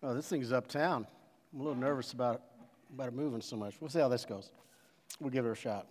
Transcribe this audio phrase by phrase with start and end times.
[0.00, 1.08] Oh, this thing's uptown.
[1.52, 2.40] I'm a little nervous about it,
[2.94, 3.74] about it moving so much.
[3.80, 4.52] We'll see how this goes.
[5.18, 5.88] We'll give it a shot.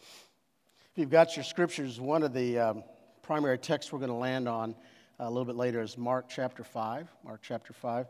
[0.00, 2.84] If you've got your scriptures, one of the um,
[3.22, 4.74] primary texts we're going to land on
[5.20, 7.08] a little bit later is Mark chapter 5.
[7.24, 8.08] Mark chapter 5.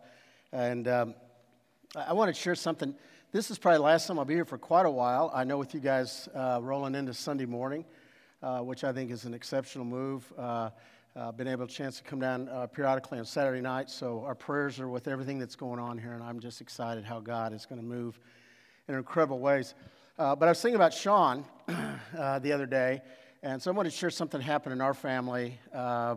[0.55, 1.15] And um,
[1.95, 2.95] I want to share something.
[3.33, 5.31] This is probably the last time I'll be here for quite a while.
[5.35, 7.85] I know with you guys uh, rolling into Sunday morning,
[8.43, 10.33] uh, which I think is an exceptional move.
[10.39, 10.71] Uh,
[11.15, 14.35] uh, been able to chance to come down uh, periodically on Saturday night, so our
[14.35, 17.67] prayers are with everything that's going on here, and I'm just excited how God is
[17.67, 18.19] going to move
[18.89, 19.75] in incredible ways.
[20.19, 21.45] Uh, but I was thinking about Sean
[22.19, 23.03] uh, the other day,
[23.43, 26.17] and so I wanted to share something happened in our family uh,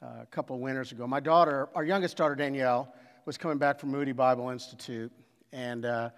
[0.00, 1.06] a couple of winters ago.
[1.06, 2.94] My daughter, our youngest daughter Danielle,
[3.26, 5.12] was coming back from Moody Bible Institute,
[5.52, 6.10] and uh,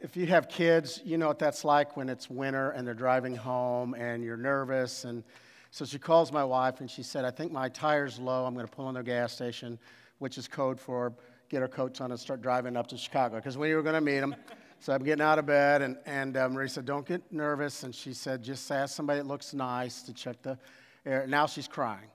[0.00, 3.36] if you have kids, you know what that's like when it's winter and they're driving
[3.36, 5.22] home and you're nervous and
[5.74, 8.46] so she calls my wife and she said, I think my tire's low.
[8.46, 9.76] I'm going to pull in the gas station,
[10.18, 11.12] which is code for
[11.48, 14.00] get our coats on and start driving up to Chicago because we were going to
[14.00, 14.36] meet them.
[14.78, 17.82] so I'm getting out of bed, and, and uh, Marie said, Don't get nervous.
[17.82, 20.56] And she said, Just ask somebody that looks nice to check the
[21.04, 21.26] air.
[21.26, 22.06] Now she's crying.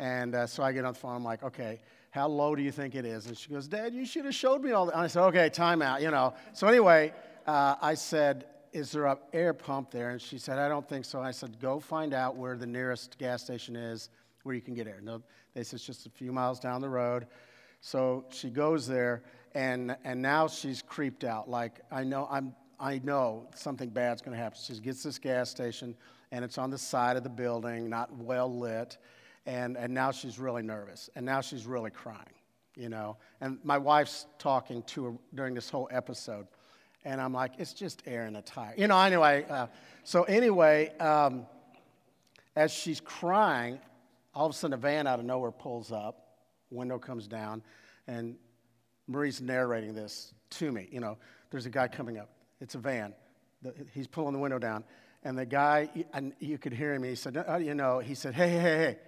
[0.00, 1.14] And uh, so I get on the phone.
[1.14, 3.26] I'm like, Okay, how low do you think it is?
[3.28, 4.94] And she goes, Dad, you should have showed me all that.
[4.94, 6.34] And I said, Okay, time out, you know.
[6.52, 7.12] So anyway,
[7.46, 10.10] uh, I said, is there an air pump there?
[10.10, 11.22] And she said, I don't think so.
[11.22, 14.10] I said, Go find out where the nearest gas station is
[14.42, 15.00] where you can get air.
[15.02, 15.22] No,
[15.54, 17.26] they said it's just a few miles down the road.
[17.80, 19.22] So she goes there,
[19.54, 21.48] and, and now she's creeped out.
[21.48, 24.58] Like, I know, I'm, I know something bad's going to happen.
[24.60, 25.94] She gets this gas station,
[26.32, 28.98] and it's on the side of the building, not well lit.
[29.46, 31.08] And, and now she's really nervous.
[31.14, 32.34] And now she's really crying,
[32.74, 33.18] you know.
[33.40, 36.46] And my wife's talking to her during this whole episode.
[37.04, 38.74] And I'm like, it's just air in a tire.
[38.76, 39.44] You know, anyway.
[39.48, 39.66] Uh,
[40.04, 41.46] so, anyway, um,
[42.56, 43.78] as she's crying,
[44.34, 46.38] all of a sudden a van out of nowhere pulls up,
[46.70, 47.62] window comes down,
[48.06, 48.36] and
[49.06, 50.88] Marie's narrating this to me.
[50.90, 51.18] You know,
[51.50, 52.30] there's a guy coming up.
[52.60, 53.14] It's a van.
[53.62, 54.84] The, he's pulling the window down.
[55.22, 58.34] And the guy, and you could hear him, he said, uh, you know, he said,
[58.34, 58.98] hey, hey, hey,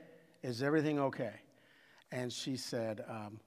[0.42, 1.34] is everything okay?
[2.10, 3.38] And she said, um,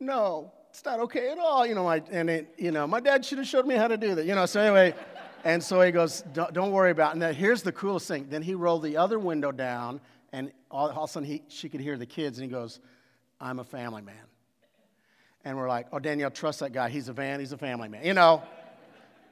[0.00, 1.64] no, it's not okay at all.
[1.64, 3.96] You know, my, and it, you know, my dad should have showed me how to
[3.96, 4.26] do that.
[4.26, 4.92] You know, so anyway,
[5.44, 7.12] and so he goes, don't, worry about it.
[7.12, 8.26] And then here's the coolest thing.
[8.28, 10.00] Then he rolled the other window down,
[10.32, 12.80] and all, all of a sudden he, she could hear the kids, and he goes,
[13.40, 14.16] I'm a family man.
[15.44, 16.88] And we're like, oh, Danielle, trust that guy.
[16.88, 18.04] He's a van, he's a family man.
[18.04, 18.42] You know?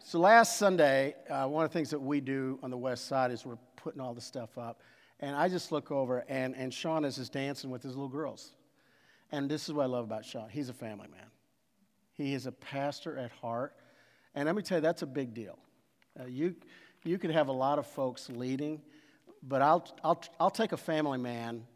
[0.04, 3.32] So last Sunday, uh, one of the things that we do on the west side
[3.32, 4.80] is we're putting all the stuff up.
[5.18, 8.52] And I just look over, and, and Sean is just dancing with his little girls.
[9.32, 10.48] And this is what I love about Sean.
[10.48, 11.31] He's a family man.
[12.22, 13.74] He is a pastor at heart.
[14.34, 15.58] And let me tell you, that's a big deal.
[16.18, 16.54] Uh, you,
[17.04, 18.80] you could have a lot of folks leading,
[19.42, 21.66] but I'll, I'll, I'll take a family man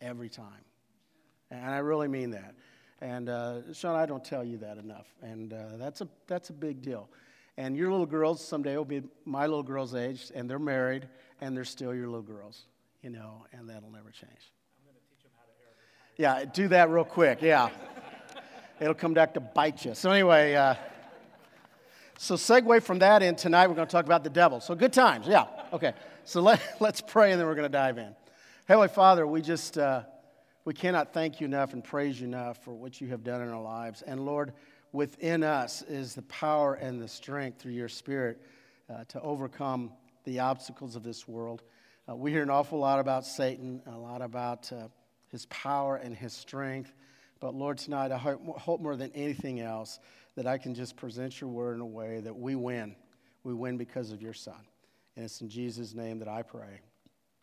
[0.00, 0.64] every time.
[1.50, 2.54] And I really mean that.
[3.00, 5.06] And uh, Sean, I don't tell you that enough.
[5.20, 7.10] And uh, that's, a, that's a big deal.
[7.58, 11.06] And your little girls someday will be my little girl's age, and they're married,
[11.40, 12.62] and they're still your little girls,
[13.02, 14.50] you know, and that'll never change.
[14.78, 16.40] I'm going to teach them how to air.
[16.40, 17.42] Yeah, do that real quick.
[17.42, 17.68] Yeah.
[18.80, 19.94] It'll come back to bite you.
[19.94, 20.74] So, anyway, uh,
[22.18, 24.60] so segue from that in tonight, we're going to talk about the devil.
[24.60, 25.28] So, good times.
[25.28, 25.46] Yeah.
[25.72, 25.92] Okay.
[26.24, 28.16] So, let, let's pray and then we're going to dive in.
[28.66, 30.02] Heavenly Father, we just, uh,
[30.64, 33.48] we cannot thank you enough and praise you enough for what you have done in
[33.48, 34.02] our lives.
[34.02, 34.52] And, Lord,
[34.90, 38.42] within us is the power and the strength through your Spirit
[38.90, 39.92] uh, to overcome
[40.24, 41.62] the obstacles of this world.
[42.08, 44.88] Uh, we hear an awful lot about Satan, a lot about uh,
[45.28, 46.92] his power and his strength.
[47.40, 49.98] But Lord, tonight I hope, hope more than anything else
[50.36, 52.96] that I can just present your word in a way that we win.
[53.42, 54.54] We win because of your Son.
[55.16, 56.80] And it's in Jesus' name that I pray.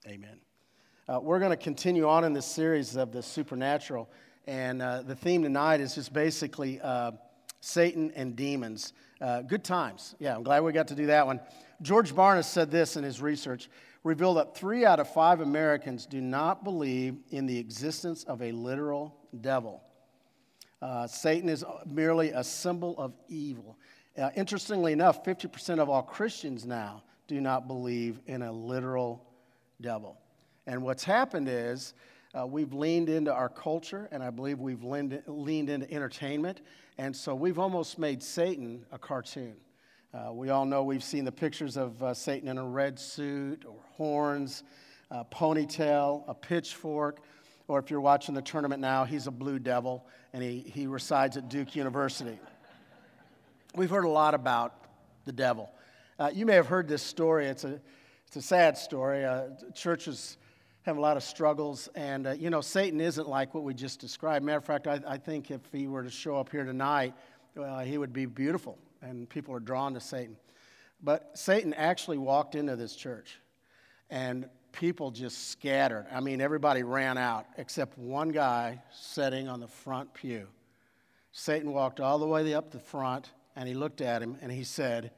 [0.08, 0.40] Amen.
[1.08, 4.10] Uh, we're going to continue on in this series of the supernatural.
[4.48, 7.12] And uh, the theme tonight is just basically uh,
[7.60, 8.94] Satan and demons.
[9.22, 10.16] Uh, good times.
[10.20, 11.40] Yeah, I'm glad we got to do that one.
[11.82, 13.70] George Barna said this in his research
[14.04, 18.52] revealed that three out of five Americans do not believe in the existence of a
[18.52, 19.84] literal devil.
[20.82, 23.78] Uh, Satan is merely a symbol of evil.
[24.18, 29.26] Uh, interestingly enough, 50% of all Christians now do not believe in a literal
[29.80, 30.18] devil.
[30.66, 31.94] And what's happened is
[32.34, 36.62] uh, we've leaned into our culture, and I believe we've leaned, leaned into entertainment,
[36.98, 39.56] and so we've almost made Satan a cartoon.
[40.14, 43.64] Uh, we all know we've seen the pictures of uh, Satan in a red suit
[43.66, 44.64] or horns,
[45.10, 47.22] a ponytail, a pitchfork,
[47.70, 51.38] or if you're watching the tournament now, he's a blue devil and he, he resides
[51.38, 52.38] at Duke University.
[53.74, 54.76] We've heard a lot about
[55.24, 55.72] the devil.
[56.20, 57.48] Uh, you may have heard this story.
[57.48, 57.80] It's a,
[58.28, 59.24] it's a sad story.
[59.24, 60.38] Uh, churches
[60.82, 61.88] have a lot of struggles.
[61.96, 64.44] And, uh, you know, Satan isn't like what we just described.
[64.44, 67.14] Matter of fact, I, I think if he were to show up here tonight,
[67.58, 70.38] uh, he would be beautiful, and people are drawn to Satan.
[71.04, 73.40] But Satan actually walked into this church,
[74.10, 76.06] and people just scattered.
[76.12, 80.48] I mean, everybody ran out except one guy sitting on the front pew.
[81.32, 84.64] Satan walked all the way up the front, and he looked at him, and he
[84.64, 85.12] said,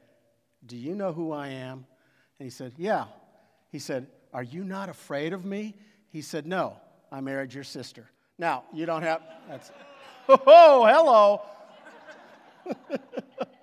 [0.64, 1.86] Do you know who I am?
[2.38, 3.06] And he said, Yeah.
[3.70, 5.74] He said, Are you not afraid of me?
[6.10, 6.76] He said, No,
[7.10, 8.08] I married your sister.
[8.38, 9.70] Now, you don't have, that's,
[10.28, 11.42] oh, hello.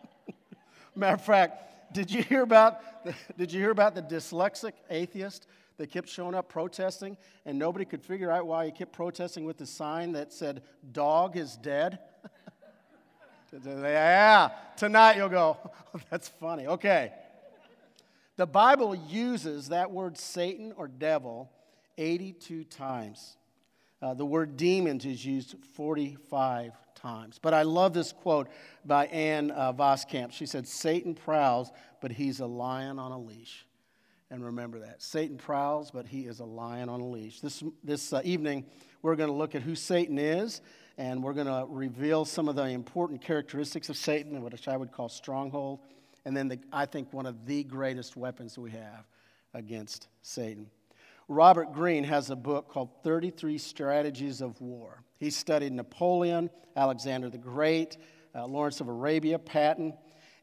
[0.96, 5.48] Matter of fact, did you hear about the, did you hear about the dyslexic atheist
[5.78, 9.58] that kept showing up protesting and nobody could figure out why he kept protesting with
[9.58, 12.00] the sign that said dog is dead?
[13.66, 15.58] yeah, tonight you'll go,
[16.10, 16.68] that's funny.
[16.68, 17.12] Okay.
[18.38, 21.52] The Bible uses that word Satan or devil
[21.98, 23.38] 82 times.
[24.02, 27.40] Uh, the word demons is used 45 times.
[27.42, 28.48] But I love this quote
[28.86, 30.32] by Ann uh, Voskamp.
[30.32, 31.72] She said, Satan prowls,
[32.02, 33.66] but he's a lion on a leash.
[34.32, 35.02] And remember that.
[35.02, 37.42] Satan prowls, but he is a lion on a leash.
[37.42, 38.66] This, this uh, evening,
[39.02, 40.62] we're going to look at who Satan is,
[40.98, 44.92] and we're going to reveal some of the important characteristics of Satan, which I would
[44.92, 45.80] call stronghold,
[46.26, 49.06] and then the, I think one of the greatest weapons we have
[49.54, 50.70] against Satan.
[51.28, 55.04] Robert Greene has a book called 33 Strategies of War.
[55.18, 57.98] He studied Napoleon, Alexander the Great,
[58.36, 59.94] uh, Lawrence of Arabia, Patton,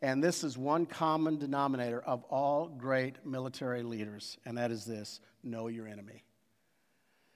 [0.01, 5.21] and this is one common denominator of all great military leaders, and that is this
[5.43, 6.23] know your enemy.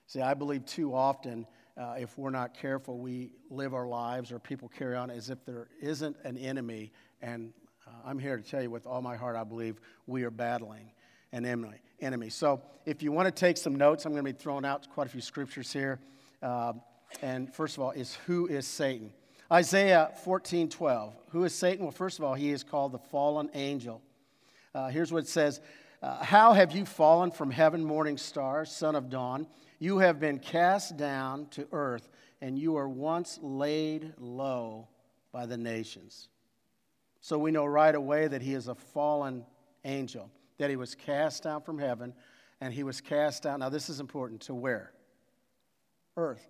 [0.07, 4.39] See, I believe too often, uh, if we're not careful, we live our lives or
[4.39, 6.91] people carry on as if there isn't an enemy.
[7.21, 7.51] And
[7.87, 10.91] uh, I'm here to tell you with all my heart, I believe we are battling
[11.33, 11.45] an
[11.99, 12.29] enemy.
[12.29, 15.07] So if you want to take some notes, I'm going to be throwing out quite
[15.07, 15.99] a few scriptures here.
[16.41, 16.73] Uh,
[17.21, 19.11] and first of all, is who is Satan?
[19.51, 21.13] Isaiah 14 12.
[21.29, 21.85] Who is Satan?
[21.85, 24.01] Well, first of all, he is called the fallen angel.
[24.73, 25.59] Uh, here's what it says
[26.01, 29.47] uh, How have you fallen from heaven, morning star, son of dawn?
[29.79, 32.09] You have been cast down to earth,
[32.41, 34.87] and you were once laid low
[35.31, 36.29] by the nations.
[37.21, 39.45] So we know right away that he is a fallen
[39.83, 42.13] angel that he was cast down from heaven,
[42.61, 43.59] and he was cast down.
[43.59, 44.91] Now, this is important to where?
[46.15, 46.47] Earth.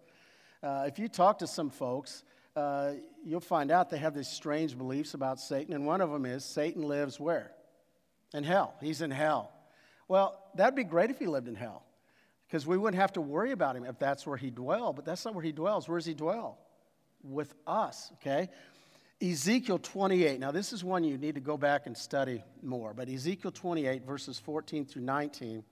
[0.61, 2.23] Uh, if you talk to some folks,
[2.55, 2.91] uh,
[3.25, 6.45] you'll find out they have these strange beliefs about Satan, and one of them is
[6.45, 7.51] Satan lives where?
[8.33, 8.75] In hell.
[8.81, 9.51] He's in hell.
[10.07, 11.83] Well, that'd be great if he lived in hell,
[12.47, 15.25] because we wouldn't have to worry about him if that's where he dwelled, but that's
[15.25, 15.87] not where he dwells.
[15.87, 16.59] Where does he dwell?
[17.23, 18.49] With us, okay?
[19.23, 20.37] Ezekiel 28.
[20.37, 24.05] Now, this is one you need to go back and study more, but Ezekiel 28,
[24.05, 25.63] verses 14 through 19,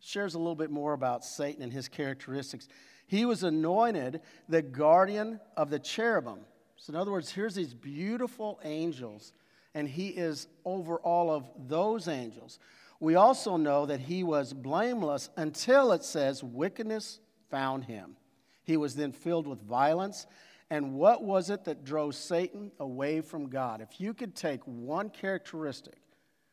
[0.00, 2.68] shares a little bit more about Satan and his characteristics.
[3.08, 6.40] He was anointed the guardian of the cherubim.
[6.76, 9.32] So, in other words, here's these beautiful angels,
[9.74, 12.60] and he is over all of those angels.
[13.00, 17.18] We also know that he was blameless until it says wickedness
[17.50, 18.16] found him.
[18.62, 20.28] He was then filled with violence
[20.70, 23.80] and what was it that drove Satan away from God?
[23.80, 25.98] If you could take one characteristic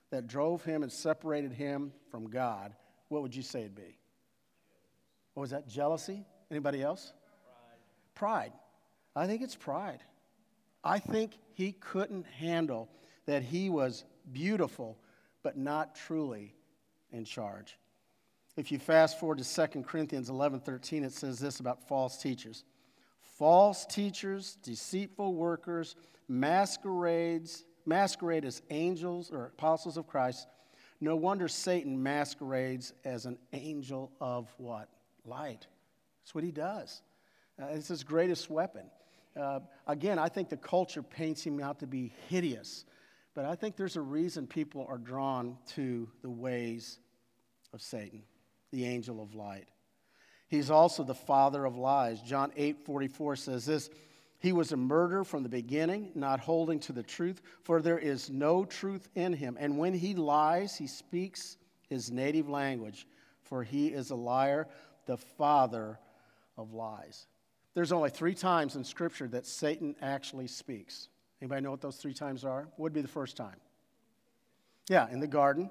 [0.09, 2.73] that drove him and separated him from God,
[3.09, 3.99] what would you say it'd be?
[5.35, 5.67] What was that?
[5.67, 6.25] Jealousy?
[6.49, 7.13] Anybody else?
[8.15, 8.51] Pride.
[8.51, 8.53] pride.
[9.15, 10.01] I think it's pride.
[10.83, 12.89] I think he couldn't handle
[13.27, 14.97] that he was beautiful,
[15.43, 16.55] but not truly
[17.11, 17.77] in charge.
[18.55, 22.63] If you fast forward to 2 Corinthians 11 13, it says this about false teachers
[23.37, 25.95] false teachers, deceitful workers,
[26.27, 30.47] masquerades, masquerade as angels or apostles of Christ.
[30.99, 34.89] No wonder Satan masquerades as an angel of what?
[35.25, 35.67] Light.
[36.21, 37.01] That's what he does.
[37.61, 38.89] Uh, it's his greatest weapon.
[39.39, 42.85] Uh, again, I think the culture paints him out to be hideous,
[43.35, 46.97] but I think there's a reason people are drawn to the ways
[47.71, 48.23] of Satan,
[48.71, 49.67] the angel of light.
[50.47, 52.21] He's also the father of lies.
[52.21, 53.89] John 8 44 says this
[54.39, 58.29] He was a murderer from the beginning, not holding to the truth, for there is
[58.29, 59.57] no truth in him.
[59.59, 61.57] And when he lies, he speaks
[61.89, 63.07] his native language,
[63.43, 64.67] for he is a liar,
[65.05, 65.99] the father
[66.57, 67.27] of lies.
[67.73, 71.09] There's only three times in Scripture that Satan actually speaks.
[71.41, 72.67] Anybody know what those three times are?
[72.77, 73.57] Would be the first time?
[74.89, 75.69] Yeah, in the garden.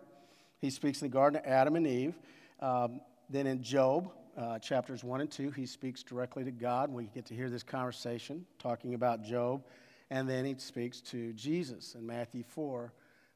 [0.60, 2.14] He speaks in the garden to Adam and Eve.
[2.60, 6.90] Um, then in Job, uh, chapters 1 and 2, he speaks directly to God.
[6.90, 9.64] We get to hear this conversation talking about Job.
[10.10, 12.92] And then he speaks to Jesus in Matthew 4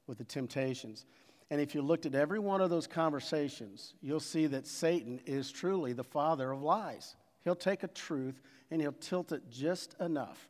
[0.07, 1.07] with the temptations.
[1.51, 5.51] And if you looked at every one of those conversations, you'll see that Satan is
[5.51, 7.17] truly the father of lies.
[7.43, 8.41] He'll take a truth
[8.71, 10.49] and he'll tilt it just enough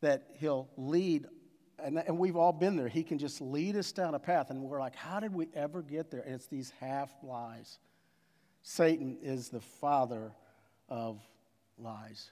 [0.00, 1.26] that he'll lead,
[1.78, 2.88] and, and we've all been there.
[2.88, 5.82] He can just lead us down a path, and we're like, how did we ever
[5.82, 6.20] get there?
[6.20, 7.78] And it's these half lies.
[8.62, 10.32] Satan is the father
[10.88, 11.20] of
[11.78, 12.30] lies.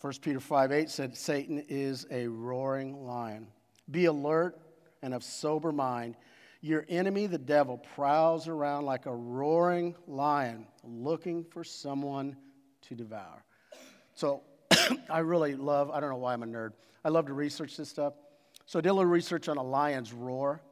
[0.00, 3.46] 1 Peter 5 8 said, Satan is a roaring lion.
[3.90, 4.58] Be alert
[5.02, 6.16] and of sober mind.
[6.60, 12.36] Your enemy, the devil, prowls around like a roaring lion looking for someone
[12.82, 13.44] to devour.
[14.14, 14.42] So
[15.10, 16.70] I really love, I don't know why I'm a nerd.
[17.04, 18.14] I love to research this stuff.
[18.66, 20.62] So I did a little research on a lion's roar.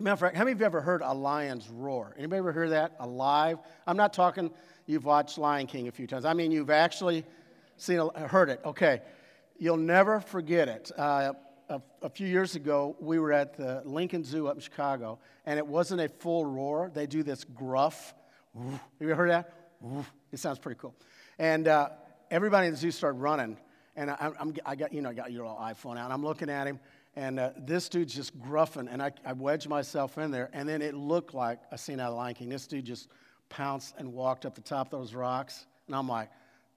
[0.00, 2.14] Matter of fact, how many of you ever heard a lion's roar?
[2.16, 2.96] Anybody ever hear that?
[3.00, 3.58] Alive?
[3.86, 4.50] I'm not talking
[4.86, 6.24] you've watched Lion King a few times.
[6.24, 7.24] I mean, you've actually
[7.76, 8.60] seen, heard it.
[8.64, 9.02] Okay.
[9.58, 10.90] You'll never forget it.
[10.96, 11.34] Uh,
[11.68, 15.58] a, a, few years ago, we were at the Lincoln Zoo up in Chicago, and
[15.58, 16.90] it wasn't a full roar.
[16.92, 18.14] They do this gruff.
[18.58, 19.52] Have you ever heard that?
[20.32, 20.94] It sounds pretty cool.
[21.38, 21.90] And uh,
[22.30, 23.58] everybody in the zoo started running.
[23.96, 26.04] And I, am I got, you know, I got your little iPhone out.
[26.04, 26.80] And I'm looking at him,
[27.16, 28.88] and uh, this dude's just gruffing.
[28.90, 32.10] And I, I wedged myself in there, and then it looked like a scene out
[32.10, 32.48] of Lion King.
[32.48, 33.08] This dude just
[33.48, 35.66] pounced and walked up the top of those rocks.
[35.86, 36.30] And I'm like,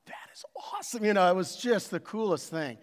[0.06, 1.06] that is awesome.
[1.06, 2.78] You know, it was just the coolest thing.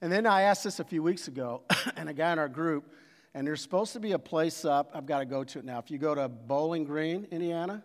[0.00, 1.62] And then I asked this a few weeks ago,
[1.96, 2.92] and a guy in our group,
[3.34, 4.90] and there's supposed to be a place up.
[4.94, 5.78] I've got to go to it now.
[5.78, 7.82] If you go to Bowling Green, Indiana,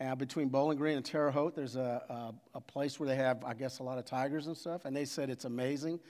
[0.00, 3.44] uh, between Bowling Green and Terre Haute, there's a, a, a, place where they have,
[3.44, 6.00] I guess, a lot of tigers and stuff, and they said it's amazing.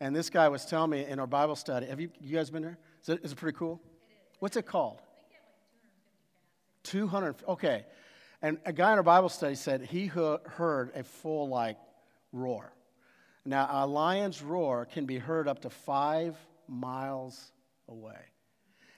[0.00, 2.62] And this guy was telling me in our Bible study, have you, you guys been
[2.62, 2.78] there?
[3.02, 3.80] Is it, is it pretty cool?
[4.38, 4.96] What's it called?
[4.96, 5.40] Like
[6.84, 7.84] 200, okay.
[8.40, 11.76] And a guy in our Bible study said he heard a full, like,
[12.32, 12.72] roar.
[13.44, 17.52] Now, a lion's roar can be heard up to five miles
[17.88, 18.18] away.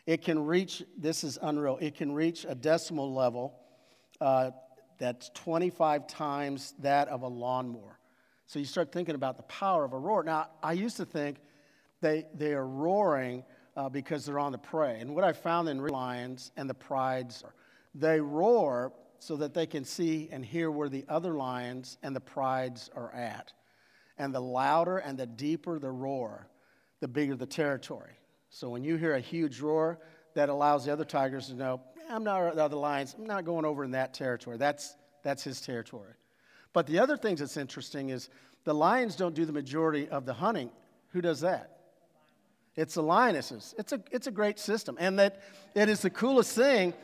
[0.07, 3.55] It can reach, this is unreal, it can reach a decimal level
[4.21, 4.51] uh,
[4.99, 7.99] that's 25 times that of a lawnmower.
[8.53, 10.23] So you start thinking about the power of a roar.
[10.23, 11.39] Now, I used to think
[12.03, 13.45] they, they are roaring
[13.79, 15.01] uh, because they're on the prey.
[15.01, 17.43] And what I found in lions and the prides,
[17.95, 22.21] they roar so that they can see and hear where the other lions and the
[22.21, 23.55] prides are at.
[24.19, 26.47] And the louder and the deeper the roar,
[27.01, 28.13] the bigger the territory.
[28.51, 29.99] So when you hear a huge roar,
[30.35, 31.81] that allows the other tigers to know
[32.11, 33.17] I'm not the other lions.
[33.19, 34.59] I'm not going over in that territory.
[34.59, 36.13] That's, that's his territory.
[36.73, 38.29] But the other thing that's interesting is
[38.65, 40.71] the lions don't do the majority of the hunting.
[41.09, 41.79] Who does that?
[42.75, 43.75] It's the lionesses.
[43.79, 44.97] It's a, it's a great system.
[44.99, 45.43] And that
[45.75, 46.95] it is the coolest thing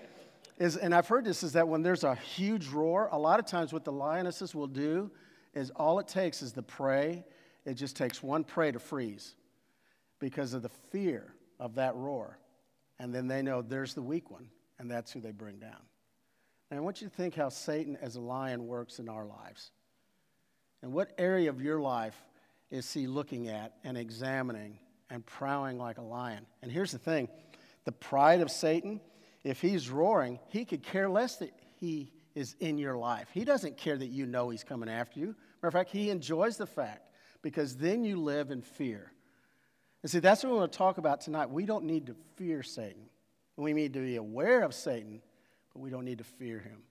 [0.59, 3.47] is, and I've heard this, is that when there's a huge roar, a lot of
[3.47, 5.11] times what the lionesses will do
[5.55, 7.25] is all it takes is the prey.
[7.67, 9.35] It just takes one prey to freeze
[10.21, 12.39] because of the fear of that roar.
[12.99, 14.49] And then they know there's the weak one
[14.79, 15.81] and that's who they bring down.
[16.71, 19.71] And I want you to think how Satan as a lion works in our lives.
[20.83, 22.17] And what area of your life
[22.71, 24.79] is he looking at and examining
[25.11, 26.47] and prowling like a lion?
[26.63, 27.29] And here's the thing
[27.85, 29.01] the pride of Satan,
[29.45, 33.29] if he's roaring, he could care less that he is in your life.
[33.33, 35.35] He doesn't care that you know he's coming after you.
[35.63, 37.11] Matter of fact, he enjoys the fact
[37.43, 39.13] because then you live in fear.
[40.03, 41.51] And see, that's what we want to talk about tonight.
[41.51, 43.09] We don't need to fear Satan.
[43.57, 45.21] We need to be aware of Satan,
[45.73, 46.83] but we don't need to fear him.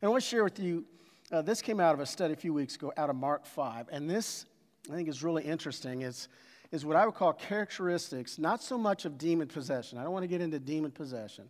[0.00, 0.84] And I want to share with you
[1.32, 3.88] uh, this came out of a study a few weeks ago out of Mark 5.
[3.90, 4.46] And this,
[4.90, 6.02] I think, is really interesting.
[6.02, 6.28] It's,
[6.70, 9.98] is what I would call characteristics, not so much of demon possession.
[9.98, 11.48] I don't want to get into demon possession,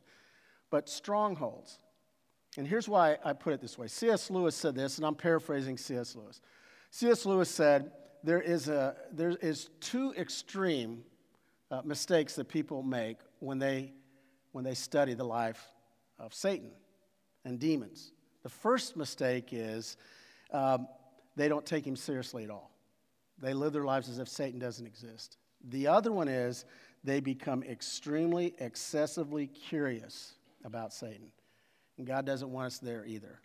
[0.70, 1.78] but strongholds.
[2.56, 4.30] And here's why I put it this way C.S.
[4.30, 6.14] Lewis said this, and I'm paraphrasing C.S.
[6.14, 6.40] Lewis.
[6.90, 7.26] C.S.
[7.26, 7.90] Lewis said,
[8.22, 11.02] there is, a, there is two extreme
[11.70, 13.92] uh, mistakes that people make when they
[14.52, 15.66] when they study the life
[16.18, 16.70] of Satan
[17.44, 18.12] and demons.
[18.42, 19.96] The first mistake is
[20.50, 20.88] um,
[21.36, 22.70] they don't take him seriously at all.
[23.40, 25.38] They live their lives as if Satan doesn't exist.
[25.68, 26.64] The other one is
[27.02, 31.32] they become extremely, excessively curious about Satan.
[31.98, 33.40] And God doesn't want us there either.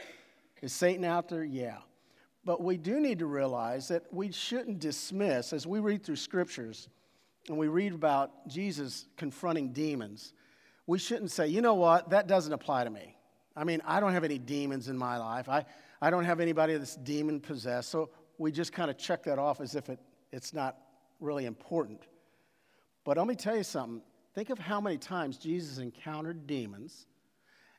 [0.61, 1.43] Is Satan out there?
[1.43, 1.77] Yeah.
[2.45, 6.89] But we do need to realize that we shouldn't dismiss, as we read through scriptures
[7.47, 10.33] and we read about Jesus confronting demons,
[10.89, 13.15] we shouldn't say, you know what, that doesn't apply to me.
[13.55, 15.47] I mean, I don't have any demons in my life.
[15.47, 15.63] I,
[16.01, 17.89] I don't have anybody that's demon possessed.
[17.89, 19.99] So we just kind of check that off as if it,
[20.31, 20.77] it's not
[21.19, 22.07] really important.
[23.05, 24.01] But let me tell you something.
[24.33, 27.05] Think of how many times Jesus encountered demons,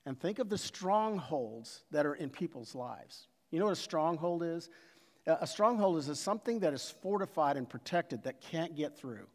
[0.06, 3.26] and think of the strongholds that are in people's lives.
[3.50, 4.70] You know what a stronghold is?
[5.26, 9.26] A stronghold is something that is fortified and protected that can't get through.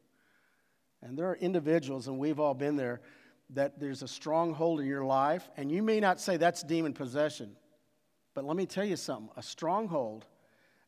[1.02, 3.02] And there are individuals, and we've all been there,
[3.52, 7.56] that there's a stronghold in your life, and you may not say that's demon possession,
[8.34, 10.26] but let me tell you something a stronghold,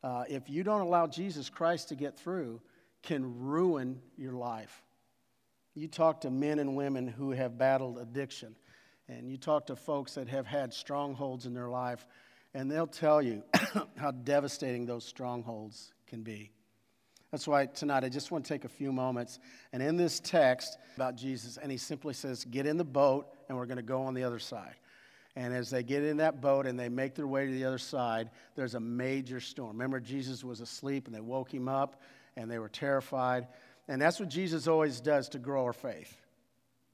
[0.04, 2.62] uh, if you don't allow Jesus Christ to get through,
[3.04, 4.84] can ruin your life.
[5.76, 8.56] You talk to men and women who have battled addiction,
[9.08, 12.06] and you talk to folks that have had strongholds in their life,
[12.54, 13.44] and they'll tell you
[13.98, 16.52] how devastating those strongholds can be.
[17.32, 19.40] That's why tonight I just want to take a few moments.
[19.74, 23.58] And in this text about Jesus, and he simply says, Get in the boat, and
[23.58, 24.76] we're going to go on the other side.
[25.36, 27.78] And as they get in that boat and they make their way to the other
[27.78, 29.74] side, there's a major storm.
[29.74, 32.02] Remember, Jesus was asleep and they woke him up
[32.36, 33.48] and they were terrified.
[33.88, 36.18] And that's what Jesus always does to grow our faith.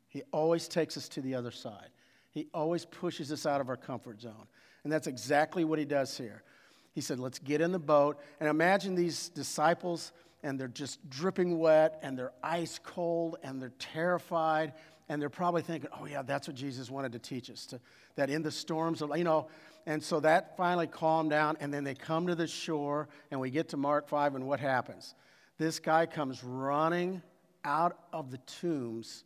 [0.10, 1.90] He always takes us to the other side,
[2.32, 4.48] He always pushes us out of our comfort zone.
[4.84, 6.44] And that's exactly what He does here.
[6.94, 8.20] He said, Let's get in the boat.
[8.40, 10.12] And imagine these disciples,
[10.44, 14.74] and they're just dripping wet, and they're ice cold, and they're terrified.
[15.10, 17.66] And they're probably thinking, oh, yeah, that's what Jesus wanted to teach us.
[17.68, 17.80] To,
[18.16, 19.48] that in the storms, of, you know,
[19.86, 21.58] and so that finally calmed down.
[21.60, 24.62] And then they come to the shore, and we get to Mark 5, and what
[24.62, 25.14] happens?
[25.58, 27.22] This guy comes running
[27.66, 29.24] out of the tombs,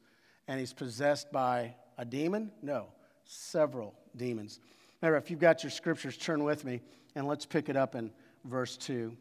[0.48, 2.52] and he's possessed by a demon?
[2.62, 2.88] No,
[3.26, 4.60] several demons.
[5.02, 6.82] Remember, if you've got your scriptures, turn with me
[7.16, 8.12] and let's pick it up in
[8.46, 9.12] verse 2.
[9.14, 9.18] It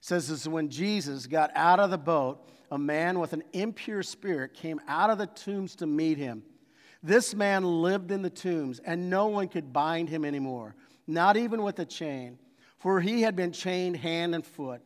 [0.00, 4.54] says this when Jesus got out of the boat, a man with an impure spirit
[4.54, 6.42] came out of the tombs to meet him.
[7.02, 10.74] This man lived in the tombs, and no one could bind him anymore,
[11.06, 12.38] not even with a chain,
[12.78, 14.82] for he had been chained hand and foot.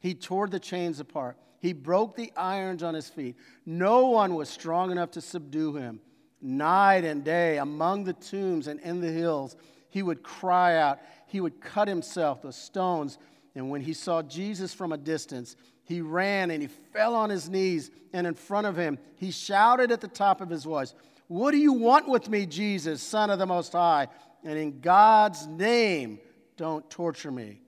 [0.00, 1.38] He tore the chains apart.
[1.60, 3.36] He broke the irons on his feet.
[3.64, 6.00] No one was strong enough to subdue him.
[6.44, 9.56] Night and day, among the tombs and in the hills,
[9.88, 11.00] he would cry out
[11.34, 13.18] he would cut himself with stones.
[13.56, 17.50] And when he saw Jesus from a distance, he ran and he fell on his
[17.50, 17.90] knees.
[18.12, 20.94] And in front of him, he shouted at the top of his voice,
[21.26, 24.06] What do you want with me, Jesus, Son of the Most High?
[24.44, 26.20] And in God's name,
[26.56, 27.62] don't torture me.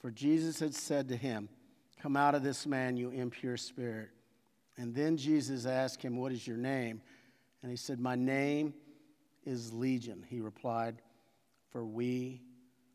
[0.00, 1.48] For Jesus had said to him,
[2.00, 4.08] Come out of this man, you impure spirit.
[4.76, 7.00] And then Jesus asked him, What is your name?
[7.62, 8.74] And he said, My name
[9.44, 10.24] is Legion.
[10.28, 11.00] He replied,
[11.70, 12.42] For we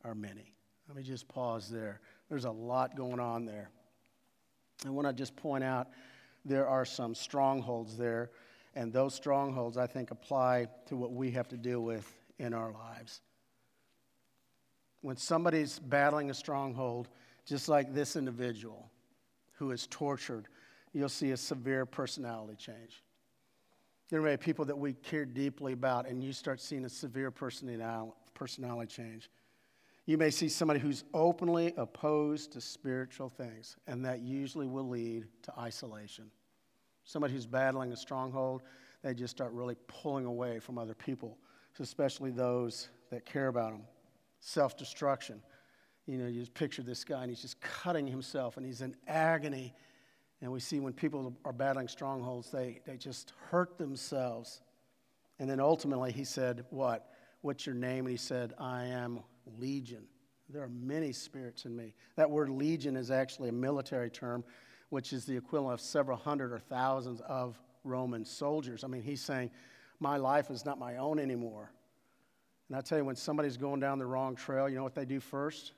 [0.04, 0.54] are many.
[0.88, 2.00] Let me just pause there.
[2.30, 3.70] There's a lot going on there.
[4.86, 5.88] I want to just point out
[6.46, 8.32] there are some strongholds there,
[8.76, 12.72] and those strongholds, I think, apply to what we have to deal with in our
[12.72, 13.22] lives.
[15.02, 17.10] When somebody's battling a stronghold,
[17.46, 18.92] just like this individual
[19.54, 20.48] who is tortured,
[20.94, 23.04] you'll see a severe personality change.
[24.10, 27.30] There may be people that we care deeply about, and you start seeing a severe
[27.32, 29.30] personality change.
[30.06, 35.28] You may see somebody who's openly opposed to spiritual things, and that usually will lead
[35.44, 36.32] to isolation.
[37.04, 38.62] Somebody who's battling a stronghold,
[39.04, 41.38] they just start really pulling away from other people,
[41.80, 43.84] especially those that care about them.
[44.40, 45.42] Self destruction.
[46.06, 48.96] You know, you just picture this guy, and he's just cutting himself, and he's in
[49.08, 49.74] agony.
[50.42, 54.62] And we see when people are battling strongholds, they, they just hurt themselves.
[55.40, 57.12] And then ultimately, he said, What?
[57.42, 58.06] What's your name?
[58.06, 59.22] And he said, I am
[59.60, 60.04] legion.
[60.50, 61.94] There are many spirits in me.
[62.16, 64.44] That word legion is actually a military term,
[64.90, 68.84] which is the equivalent of several hundred or thousands of Roman soldiers.
[68.84, 69.52] I mean, he's saying,
[70.00, 71.72] My life is not my own anymore.
[72.70, 75.06] And I tell you, when somebody's going down the wrong trail, you know what they
[75.06, 75.74] do first?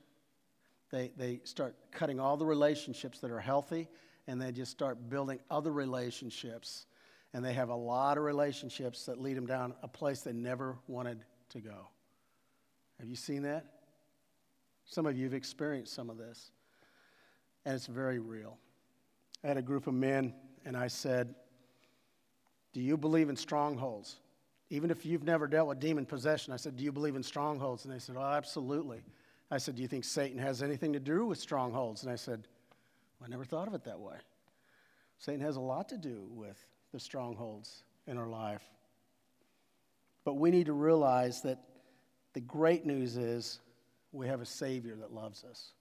[0.90, 3.88] They, they start cutting all the relationships that are healthy,
[4.30, 6.86] and they just start building other relationships.
[7.34, 10.76] And they have a lot of relationships that lead them down a place they never
[10.86, 11.88] wanted to go.
[13.00, 13.66] Have you seen that?
[14.84, 16.52] Some of you have experienced some of this,
[17.64, 18.56] and it's very real.
[19.42, 20.32] I had a group of men,
[20.64, 21.34] and I said,
[22.72, 24.16] Do you believe in strongholds?
[24.70, 27.84] Even if you've never dealt with demon possession, I said, Do you believe in strongholds?
[27.84, 29.02] And they said, Oh, absolutely.
[29.50, 32.04] I said, Do you think Satan has anything to do with strongholds?
[32.04, 32.46] And I said,
[33.22, 34.16] I never thought of it that way.
[35.18, 36.56] Satan has a lot to do with
[36.92, 38.62] the strongholds in our life.
[40.24, 41.58] But we need to realize that
[42.32, 43.60] the great news is
[44.12, 45.72] we have a Savior that loves us.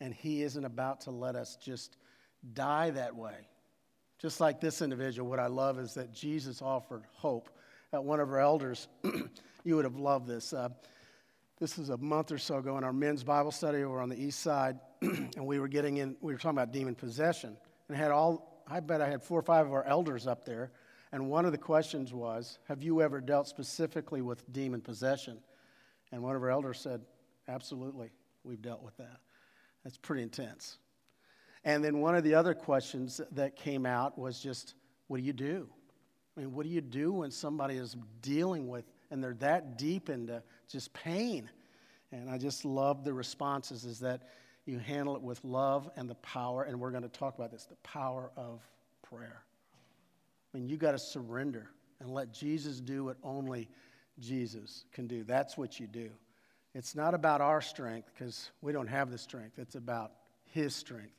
[0.00, 1.96] And He isn't about to let us just
[2.52, 3.48] die that way.
[4.18, 7.50] Just like this individual, what I love is that Jesus offered hope.
[7.92, 8.88] At one of our elders,
[9.64, 10.52] you would have loved this.
[10.52, 10.70] Uh,
[11.58, 14.20] this was a month or so ago in our men's Bible study over on the
[14.20, 17.56] east side, and we were getting in, we were talking about demon possession.
[17.88, 20.72] And had all, I bet I had four or five of our elders up there.
[21.12, 25.38] And one of the questions was, Have you ever dealt specifically with demon possession?
[26.10, 27.02] And one of our elders said,
[27.46, 28.10] Absolutely,
[28.42, 29.18] we've dealt with that.
[29.84, 30.78] That's pretty intense.
[31.62, 34.74] And then one of the other questions that came out was just,
[35.06, 35.68] What do you do?
[36.36, 40.10] I mean, what do you do when somebody is dealing with and they're that deep
[40.10, 41.48] into just pain?
[42.12, 44.22] And I just love the responses is that
[44.66, 47.64] you handle it with love and the power, and we're going to talk about this
[47.64, 48.60] the power of
[49.02, 49.42] prayer.
[50.52, 51.68] I mean, you got to surrender
[52.00, 53.68] and let Jesus do what only
[54.20, 55.24] Jesus can do.
[55.24, 56.10] That's what you do.
[56.74, 60.12] It's not about our strength because we don't have the strength, it's about
[60.44, 61.14] His strength.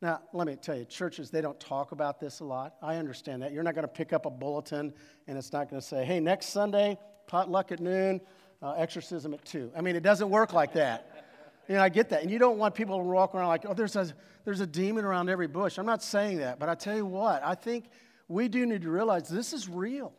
[0.00, 2.76] Now, let me tell you, churches, they don't talk about this a lot.
[2.80, 3.52] I understand that.
[3.52, 4.94] You're not going to pick up a bulletin
[5.26, 6.96] and it's not going to say, hey, next Sunday,
[7.26, 8.20] potluck at noon,
[8.62, 9.72] uh, exorcism at 2.
[9.76, 11.24] I mean, it doesn't work like that.
[11.68, 12.22] You know, I get that.
[12.22, 14.12] And you don't want people to walk around like, oh, there's a,
[14.44, 15.78] there's a demon around every bush.
[15.78, 16.58] I'm not saying that.
[16.58, 17.84] But I tell you what, I think
[18.26, 20.12] we do need to realize this is real.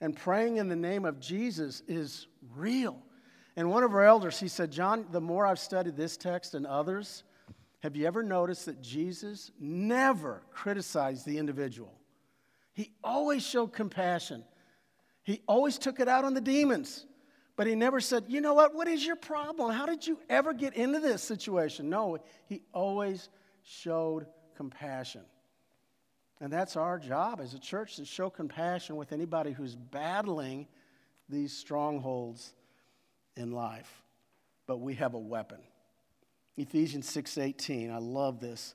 [0.00, 2.98] And praying in the name of Jesus is real.
[3.56, 6.66] And one of our elders, he said, John, the more I've studied this text and
[6.66, 7.24] others,
[7.80, 11.92] have you ever noticed that Jesus never criticized the individual?
[12.74, 14.44] He always showed compassion.
[15.22, 17.06] He always took it out on the demons.
[17.56, 19.72] But he never said, you know what, what is your problem?
[19.72, 21.88] How did you ever get into this situation?
[21.88, 23.30] No, he always
[23.62, 25.22] showed compassion.
[26.40, 30.66] And that's our job as a church to show compassion with anybody who's battling
[31.30, 32.52] these strongholds
[33.36, 34.02] in life.
[34.66, 35.60] But we have a weapon.
[36.58, 37.90] Ephesians 6:18.
[37.90, 38.74] I love this.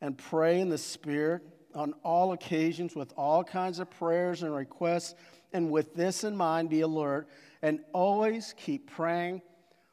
[0.00, 1.42] And pray in the spirit
[1.74, 5.14] on all occasions with all kinds of prayers and requests
[5.52, 7.28] and with this in mind be alert
[7.66, 9.42] and always keep praying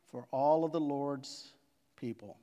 [0.05, 1.53] for all of the Lord's
[1.95, 2.37] people.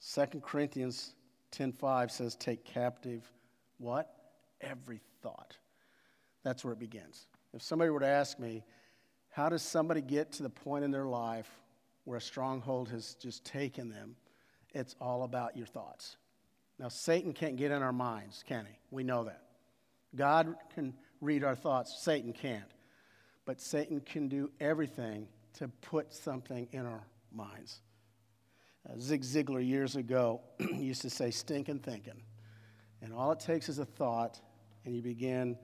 [0.00, 1.14] 2 Corinthians
[1.50, 3.32] 10:5 says take captive
[3.78, 4.14] what?
[4.60, 5.56] Every thought.
[6.42, 7.26] That's where it begins.
[7.54, 8.64] If somebody were to ask me,
[9.30, 11.62] how does somebody get to the point in their life
[12.04, 14.14] where a stronghold has just taken them?
[14.74, 16.18] It's all about your thoughts.
[16.78, 18.78] Now, Satan can't get in our minds, can he?
[18.90, 19.42] We know that.
[20.14, 22.73] God can read our thoughts, Satan can't.
[23.44, 27.80] But Satan can do everything to put something in our minds.
[28.88, 32.22] Uh, Zig Ziglar years ago used to say, stinking thinking.
[33.02, 34.40] And all it takes is a thought,
[34.84, 35.56] and you begin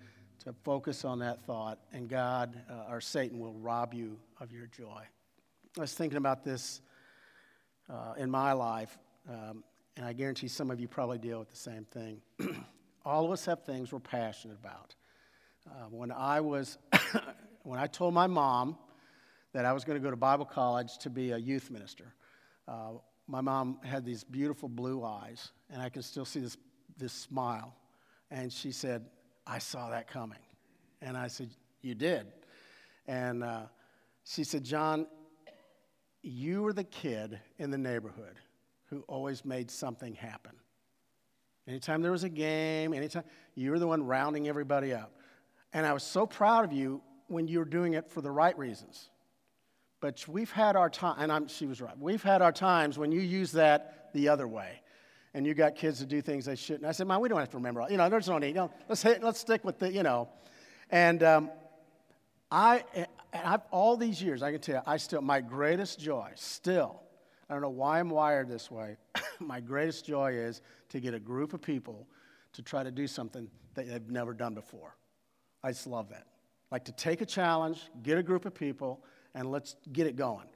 [0.45, 4.67] to focus on that thought, and God uh, or Satan will rob you of your
[4.67, 5.03] joy.
[5.77, 6.81] I was thinking about this
[7.91, 9.63] uh, in my life, um,
[9.97, 12.23] and I guarantee some of you probably deal with the same thing.
[13.05, 14.95] All of us have things we're passionate about.
[15.67, 16.79] Uh, when I was,
[17.63, 18.77] when I told my mom
[19.53, 22.15] that I was going to go to Bible college to be a youth minister,
[22.69, 22.93] uh,
[23.27, 26.57] my mom had these beautiful blue eyes, and I can still see this,
[26.97, 27.75] this smile.
[28.31, 29.07] And she said,
[29.47, 30.39] I saw that coming.
[31.03, 32.27] And I said, You did.
[33.07, 33.63] And uh,
[34.25, 35.07] she said, John,
[36.23, 38.37] you were the kid in the neighborhood
[38.85, 40.53] who always made something happen.
[41.67, 45.13] Anytime there was a game, anytime, you were the one rounding everybody up.
[45.73, 49.09] And I was so proud of you when you're doing it for the right reasons.
[50.01, 51.97] But we've had our time, and I'm, she was right.
[51.99, 54.81] We've had our times when you use that the other way
[55.35, 56.85] and you got kids to do things they shouldn't.
[56.85, 57.83] I said, Mom, we don't have to remember.
[57.83, 58.49] All, you know, there's no need.
[58.49, 60.29] You know, let's, hit, let's stick with the, you know.
[60.91, 61.51] And um,
[62.51, 62.85] I,
[63.33, 67.01] I've, all these years, I can tell you, I still, my greatest joy, still,
[67.49, 68.97] I don't know why I'm wired this way,
[69.41, 72.09] my greatest joy is to get a group of people
[72.55, 74.97] to try to do something that they've never done before.
[75.63, 76.27] I just love that.
[76.71, 79.05] Like to take a challenge, get a group of people,
[79.35, 80.47] and let's get it going.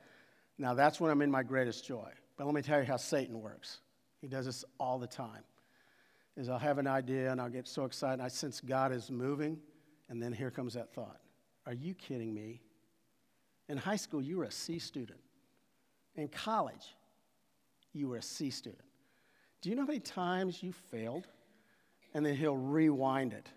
[0.59, 2.11] Now, that's when I'm in my greatest joy.
[2.37, 3.81] But let me tell you how Satan works.
[4.21, 5.43] He does this all the time.
[6.37, 8.23] Is I'll have an idea and I'll get so excited.
[8.23, 9.59] I sense God is moving,
[10.09, 11.21] and then here comes that thought.
[11.67, 12.61] Are you kidding me?
[13.69, 15.21] In high school, you were a C student.
[16.17, 16.95] In college,
[17.93, 18.83] you were a C student.
[19.61, 21.27] Do you know how many times you failed?
[22.13, 23.49] And then he'll rewind it.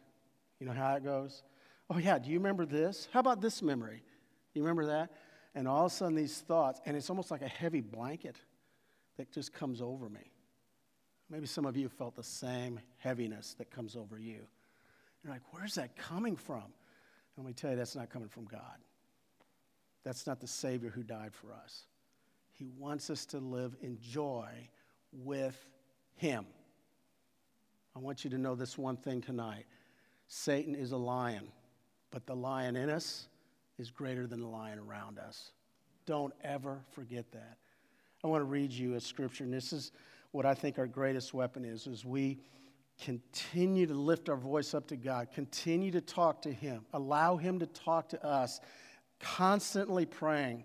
[0.60, 1.44] You know how it goes?
[1.90, 3.08] Oh, yeah, do you remember this?
[3.12, 4.04] How about this memory?
[4.54, 5.12] You remember that?
[5.56, 8.36] And all of a sudden, these thoughts, and it's almost like a heavy blanket
[9.18, 10.32] that just comes over me.
[11.30, 14.48] Maybe some of you felt the same heaviness that comes over you.
[15.24, 16.64] You're like, where's that coming from?
[16.64, 18.78] And let me tell you, that's not coming from God.
[20.04, 21.84] That's not the Savior who died for us.
[22.52, 24.50] He wants us to live in joy
[25.12, 25.58] with
[26.16, 26.46] Him.
[27.96, 29.66] I want you to know this one thing tonight
[30.28, 31.48] Satan is a lion,
[32.12, 33.28] but the lion in us
[33.78, 35.52] is greater than the lion around us.
[36.06, 37.58] Don't ever forget that.
[38.24, 39.92] I want to read you a scripture, and this is
[40.32, 42.40] what I think our greatest weapon is, is we
[43.00, 47.60] continue to lift our voice up to God, continue to talk to Him, allow Him
[47.60, 48.60] to talk to us,
[49.20, 50.64] constantly praying.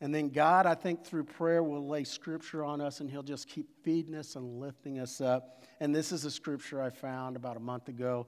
[0.00, 3.48] And then God, I think through prayer, will lay scripture on us and He'll just
[3.48, 5.64] keep feeding us and lifting us up.
[5.80, 8.26] And this is a scripture I found about a month ago.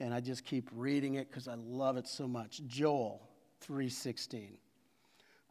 [0.00, 2.62] And I just keep reading it because I love it so much.
[2.66, 3.28] Joel
[3.60, 4.58] 3:16.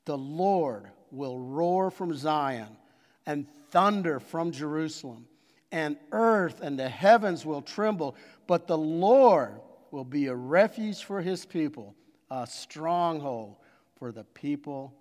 [0.06, 2.78] The Lord will roar from Zion
[3.26, 5.28] and thunder from Jerusalem,
[5.72, 8.16] and earth and the heavens will tremble,
[8.48, 11.96] but the Lord will be a refuge for his people,
[12.30, 13.56] a stronghold
[13.96, 14.94] for the people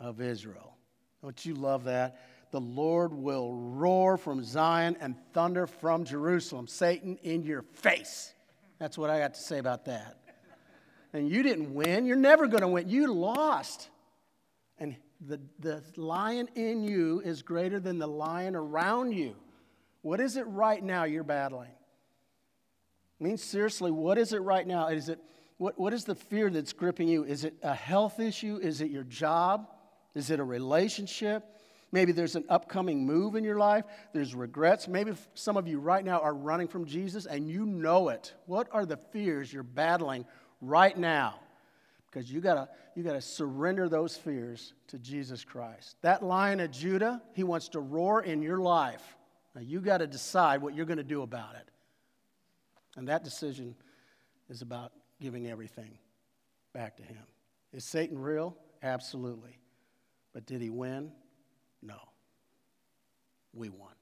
[0.00, 0.76] of Israel.
[1.22, 2.18] Don't you love that?
[2.50, 6.66] The Lord will roar from Zion and thunder from Jerusalem.
[6.66, 8.34] Satan, in your face.
[8.80, 10.16] That's what I got to say about that.
[11.12, 12.06] And you didn't win.
[12.06, 12.88] You're never going to win.
[12.88, 13.90] You lost.
[14.78, 19.36] And the, the lion in you is greater than the lion around you.
[20.02, 21.70] What is it right now you're battling?
[23.20, 24.88] I mean, seriously, what is it right now?
[24.88, 25.18] Is it,
[25.58, 27.24] what, what is the fear that's gripping you?
[27.24, 28.58] Is it a health issue?
[28.62, 29.68] Is it your job?
[30.14, 31.44] Is it a relationship?
[31.92, 33.84] Maybe there's an upcoming move in your life.
[34.12, 34.86] There's regrets.
[34.86, 38.32] Maybe some of you right now are running from Jesus and you know it.
[38.46, 40.24] What are the fears you're battling
[40.60, 41.40] right now?
[42.08, 45.96] Because you gotta, you gotta surrender those fears to Jesus Christ.
[46.02, 49.16] That lion of Judah, he wants to roar in your life.
[49.54, 51.68] Now you gotta decide what you're gonna do about it.
[52.96, 53.74] And that decision
[54.48, 55.98] is about giving everything
[56.72, 57.22] back to him.
[57.72, 58.56] Is Satan real?
[58.82, 59.58] Absolutely.
[60.32, 61.12] But did he win?
[63.52, 63.99] We won.